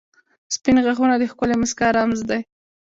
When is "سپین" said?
0.55-0.77